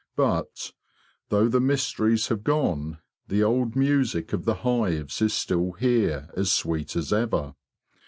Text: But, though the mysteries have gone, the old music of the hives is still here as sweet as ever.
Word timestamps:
But, 0.15 0.71
though 1.29 1.47
the 1.47 1.59
mysteries 1.59 2.29
have 2.29 2.43
gone, 2.43 2.97
the 3.27 3.43
old 3.43 3.75
music 3.75 4.33
of 4.33 4.45
the 4.45 4.55
hives 4.65 5.21
is 5.21 5.31
still 5.35 5.73
here 5.73 6.27
as 6.35 6.51
sweet 6.51 6.95
as 6.95 7.13
ever. 7.13 7.53